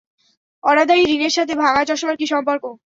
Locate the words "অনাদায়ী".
0.63-1.03